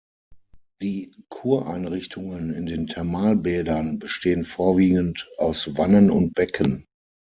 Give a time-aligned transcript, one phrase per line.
[0.81, 6.85] Die Kureinrichtungen in den Thermalbädern bestehen vorwiegend aus Wannen und Becken.